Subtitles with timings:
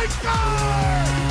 [0.00, 0.32] They score!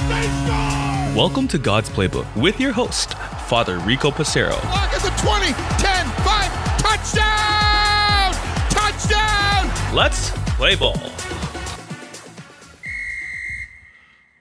[0.09, 1.17] They score!
[1.17, 3.15] Welcome to God's Playbook with your host,
[3.47, 4.51] Father Rico Passero.
[4.65, 8.31] Lock at the 20, 10, 5, touchdown!
[8.69, 9.95] Touchdown!
[9.95, 10.99] Let's play ball.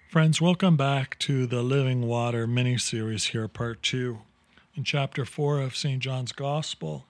[0.09, 4.19] Friends, welcome back to the Living Water mini series here, part two.
[4.75, 6.01] In chapter four of St.
[6.01, 7.07] John's Gospel,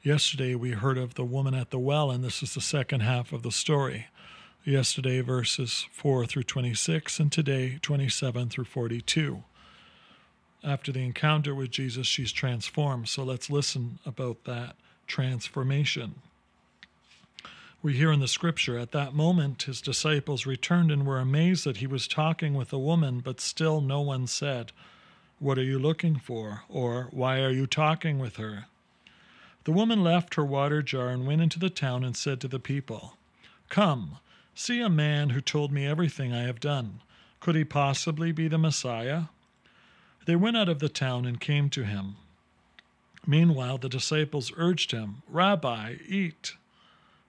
[0.00, 3.32] yesterday we heard of the woman at the well, and this is the second half
[3.32, 4.06] of the story.
[4.64, 9.42] Yesterday, verses 4 through 26, and today, 27 through 42.
[10.62, 13.08] After the encounter with Jesus, she's transformed.
[13.08, 14.76] So let's listen about that
[15.08, 16.14] transformation.
[17.82, 21.78] We hear in the scripture, at that moment his disciples returned and were amazed that
[21.78, 24.70] he was talking with a woman, but still no one said,
[25.40, 26.62] What are you looking for?
[26.68, 28.66] or Why are you talking with her?
[29.64, 32.60] The woman left her water jar and went into the town and said to the
[32.60, 33.16] people,
[33.68, 34.18] Come,
[34.54, 37.00] see a man who told me everything I have done.
[37.40, 39.24] Could he possibly be the Messiah?
[40.26, 42.16] They went out of the town and came to him.
[43.26, 46.54] Meanwhile, the disciples urged him, Rabbi, eat.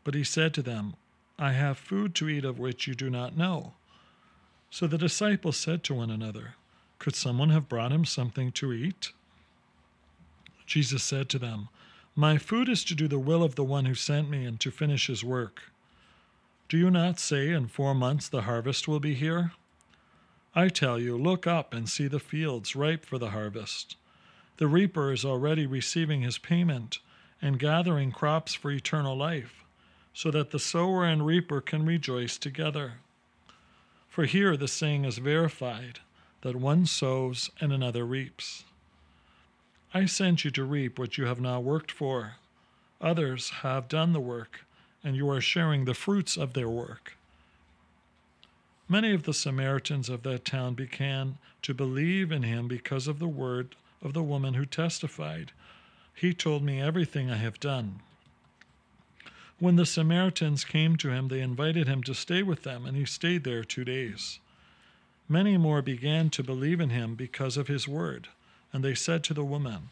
[0.03, 0.95] But he said to them,
[1.39, 3.73] I have food to eat of which you do not know.
[4.69, 6.55] So the disciples said to one another,
[6.99, 9.11] Could someone have brought him something to eat?
[10.65, 11.69] Jesus said to them,
[12.15, 14.71] My food is to do the will of the one who sent me and to
[14.71, 15.72] finish his work.
[16.69, 19.51] Do you not say in four months the harvest will be here?
[20.55, 23.95] I tell you, look up and see the fields ripe for the harvest.
[24.57, 26.99] The reaper is already receiving his payment
[27.41, 29.63] and gathering crops for eternal life,
[30.13, 32.93] so that the sower and reaper can rejoice together.
[34.07, 35.99] For here the saying is verified
[36.41, 38.63] that one sows and another reaps.
[39.93, 42.35] I sent you to reap what you have not worked for.
[43.01, 44.65] Others have done the work,
[45.03, 47.17] and you are sharing the fruits of their work.
[48.87, 53.27] Many of the Samaritans of that town began to believe in him because of the
[53.27, 55.51] word of the woman who testified,
[56.13, 58.01] He told me everything I have done.
[59.59, 63.05] When the Samaritans came to him, they invited him to stay with them, and he
[63.05, 64.39] stayed there two days.
[65.29, 68.27] Many more began to believe in him because of his word,
[68.73, 69.89] and they said to the woman,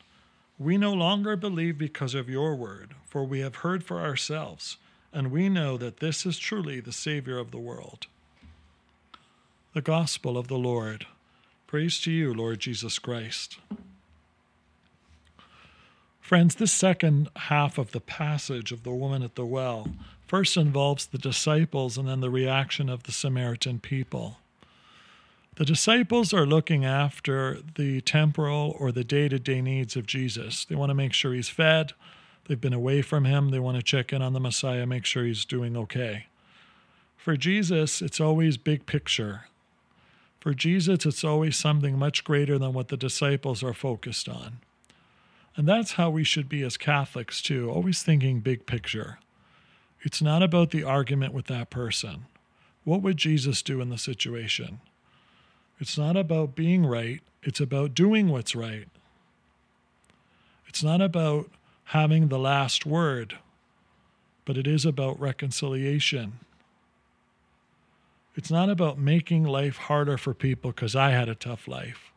[0.60, 4.78] We no longer believe because of your word, for we have heard for ourselves,
[5.14, 8.08] and we know that this is truly the Savior of the world.
[9.74, 11.06] The Gospel of the Lord.
[11.68, 13.58] Praise to you, Lord Jesus Christ.
[16.20, 19.90] Friends, this second half of the passage of the woman at the well
[20.28, 24.38] first involves the disciples and then the reaction of the Samaritan people.
[25.56, 30.64] The disciples are looking after the temporal or the day to day needs of Jesus.
[30.64, 31.92] They want to make sure he's fed.
[32.46, 33.50] They've been away from him.
[33.50, 36.28] They want to check in on the Messiah, make sure he's doing okay.
[37.18, 39.46] For Jesus, it's always big picture.
[40.40, 44.58] For Jesus, it's always something much greater than what the disciples are focused on.
[45.56, 49.20] And that's how we should be as Catholics, too, always thinking big picture.
[50.02, 52.26] It's not about the argument with that person.
[52.84, 54.80] What would Jesus do in the situation?
[55.80, 58.88] It's not about being right, it's about doing what's right.
[60.68, 61.50] It's not about
[61.86, 63.38] having the last word,
[64.46, 66.40] but it is about reconciliation.
[68.36, 72.12] It's not about making life harder for people because I had a tough life.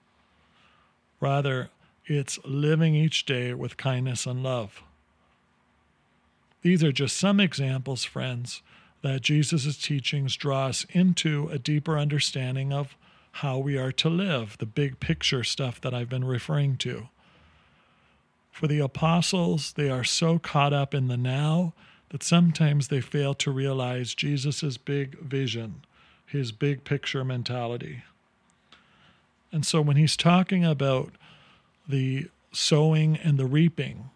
[1.20, 1.70] Rather,
[2.06, 4.82] it's living each day with kindness and love.
[6.62, 8.62] These are just some examples, friends,
[9.02, 12.96] that Jesus' teachings draw us into a deeper understanding of
[13.32, 17.08] how we are to live, the big picture stuff that I've been referring to.
[18.54, 21.72] For the apostles, they are so caught up in the now
[22.10, 25.84] that sometimes they fail to realize Jesus' big vision,
[26.24, 28.04] his big picture mentality.
[29.50, 31.14] And so when he's talking about
[31.88, 34.10] the sowing and the reaping,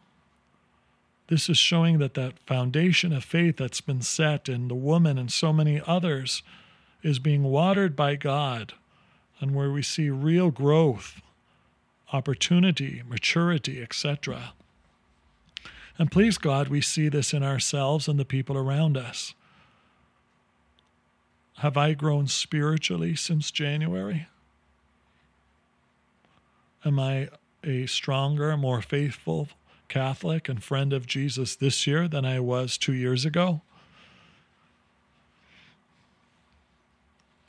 [1.26, 5.32] this is showing that that foundation of faith that's been set in the woman and
[5.32, 6.44] so many others
[7.03, 8.75] is being watered by God
[9.41, 11.20] and where we see real growth,
[12.12, 14.52] opportunity, maturity, etc.
[15.99, 19.34] And please God, we see this in ourselves and the people around us.
[21.58, 24.28] Have I grown spiritually since January?
[26.84, 27.28] Am I
[27.64, 29.49] a stronger, more faithful
[29.88, 33.62] Catholic and friend of Jesus this year than I was two years ago?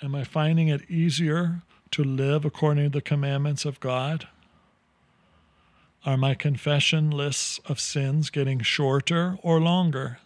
[0.02, 1.62] Am I finding it easier
[1.92, 4.28] to live according to the commandments of God?
[6.06, 10.20] Are my confession lists of sins getting shorter or longer?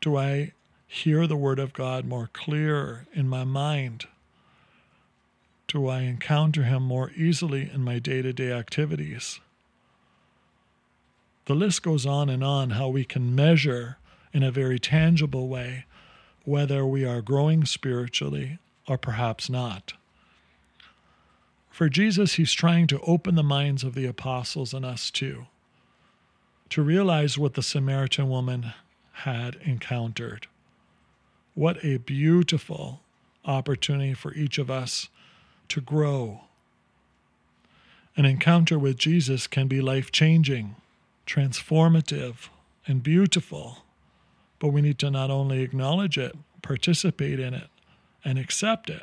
[0.00, 0.52] Do I
[0.86, 4.06] hear the Word of God more clear in my mind?
[5.66, 9.40] Do I encounter Him more easily in my day to day activities?
[11.46, 13.98] The list goes on and on how we can measure
[14.32, 15.84] in a very tangible way
[16.44, 19.94] whether we are growing spiritually or perhaps not.
[21.70, 25.46] For Jesus, he's trying to open the minds of the apostles and us too,
[26.68, 28.72] to realize what the Samaritan woman
[29.12, 30.46] had encountered.
[31.54, 33.00] What a beautiful
[33.44, 35.08] opportunity for each of us
[35.68, 36.42] to grow.
[38.16, 40.76] An encounter with Jesus can be life changing,
[41.26, 42.48] transformative,
[42.86, 43.84] and beautiful,
[44.58, 47.68] but we need to not only acknowledge it, participate in it,
[48.24, 49.02] and accept it.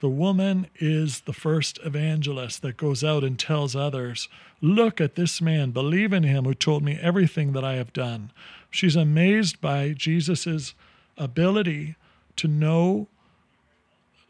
[0.00, 4.28] The woman is the first evangelist that goes out and tells others,
[4.60, 8.30] Look at this man, believe in him who told me everything that I have done.
[8.70, 10.74] She's amazed by Jesus'
[11.16, 11.96] ability
[12.36, 13.08] to know,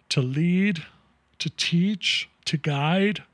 [0.08, 0.84] to lead,
[1.38, 3.24] to teach, to guide,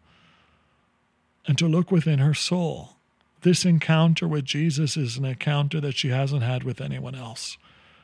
[1.47, 2.97] and to look within her soul.
[3.43, 7.59] This encounter with Jesus is an encounter that she hasn't had with anyone else.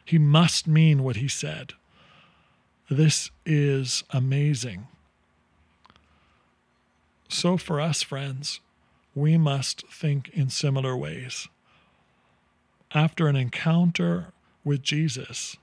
[0.05, 1.75] He must mean what he said.
[2.91, 4.87] This is amazing.
[7.29, 8.61] So, for us, friends,
[9.15, 11.49] we must think in similar ways.
[12.95, 14.29] After an encounter
[14.65, 15.59] with Jesus,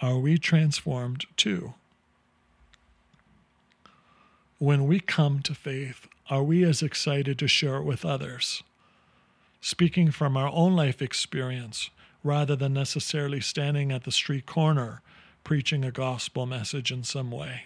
[0.00, 1.74] are we transformed too?
[4.58, 8.62] When we come to faith, are we as excited to share it with others?
[9.60, 11.90] Speaking from our own life experience,
[12.24, 15.02] rather than necessarily standing at the street corner
[15.44, 17.62] preaching a gospel message in some way.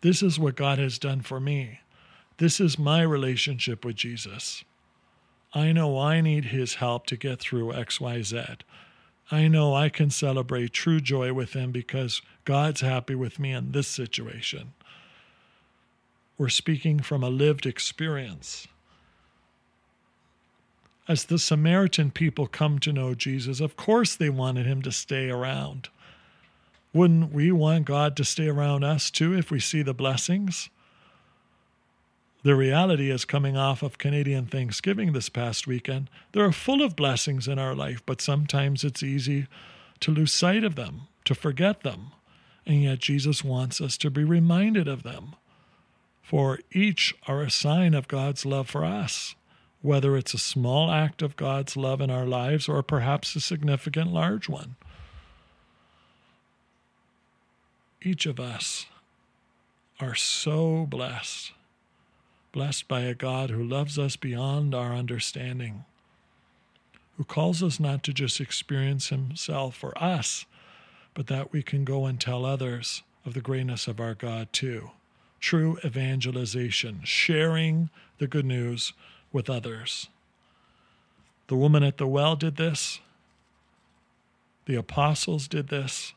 [0.00, 1.80] This is what God has done for me.
[2.38, 4.64] This is my relationship with Jesus.
[5.54, 8.60] I know I need his help to get through XYZ.
[9.30, 13.72] I know I can celebrate true joy with him because God's happy with me in
[13.72, 14.74] this situation.
[16.36, 18.66] We're speaking from a lived experience.
[21.06, 25.30] As the Samaritan people come to know Jesus, of course they wanted him to stay
[25.30, 25.88] around.
[26.94, 30.70] Wouldn't we want God to stay around us too if we see the blessings?
[32.44, 36.08] The reality is coming off of Canadian Thanksgiving this past weekend.
[36.32, 39.48] There are full of blessings in our life, but sometimes it's easy
[40.00, 42.12] to lose sight of them, to forget them.
[42.64, 45.34] And yet Jesus wants us to be reminded of them.
[46.22, 49.34] For each are a sign of God's love for us,
[49.82, 54.12] whether it's a small act of God's love in our lives or perhaps a significant
[54.12, 54.76] large one.
[58.04, 58.86] Each of us
[60.00, 61.52] are so blessed,
[62.52, 65.84] blessed by a God who loves us beyond our understanding,
[67.16, 70.44] who calls us not to just experience Himself for us,
[71.14, 74.90] but that we can go and tell others of the greatness of our God too.
[75.40, 78.92] True evangelization, sharing the good news
[79.32, 80.08] with others.
[81.48, 83.00] The woman at the well did this.
[84.66, 86.14] The apostles did this.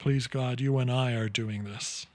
[0.00, 2.06] Please God, you and I are doing this.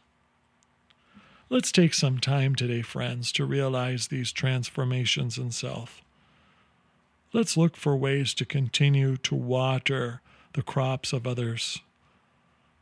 [1.52, 6.02] Let's take some time today, friends, to realize these transformations in self.
[7.32, 10.22] Let's look for ways to continue to water
[10.54, 11.84] the crops of others,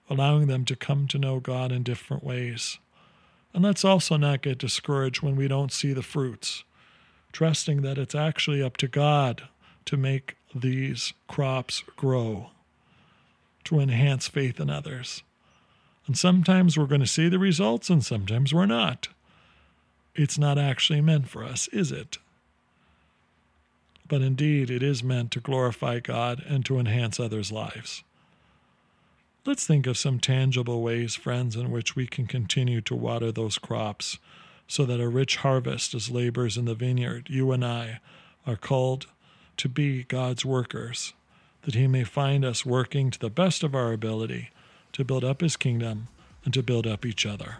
[0.10, 2.80] allowing them to come to know God in different ways.
[3.54, 6.64] And let's also not get discouraged when we don't see the fruits,
[7.34, 9.50] trusting that it's actually up to God
[9.84, 12.52] to make these crops grow
[13.66, 15.24] to enhance faith in others.
[16.06, 19.08] And sometimes we're going to see the results and sometimes we're not.
[20.16, 22.18] It's not actually meant for us, is it?
[24.08, 28.04] But indeed, it is meant to glorify God and to enhance others' lives.
[29.46, 33.58] Let's think of some tangible ways, friends, in which we can continue to water those
[33.58, 34.20] crops
[34.68, 38.00] so that a rich harvest as laborers in the vineyard, you and I,
[38.46, 39.08] are called
[39.58, 41.14] to be God's workers
[41.64, 44.50] that he may find us working to the best of our ability
[44.92, 46.08] to build up his kingdom
[46.46, 47.58] and to build up each other.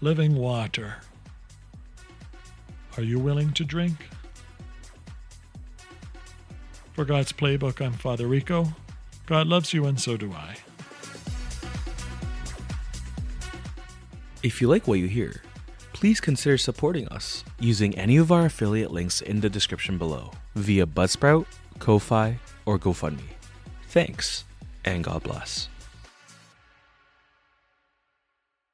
[0.00, 0.96] Living water.
[2.96, 4.08] Are you willing to drink?
[6.92, 8.68] For God's Playbook, I'm Father Rico.
[9.26, 10.56] God loves you, and so do I.
[14.42, 15.42] If you like what you hear,
[15.92, 20.84] please consider supporting us using any of our affiliate links in the description below via
[20.84, 21.46] Buzzsprout
[21.82, 23.34] Ko-Fi, or GoFundMe.
[23.88, 24.44] Thanks,
[24.84, 25.68] and God bless.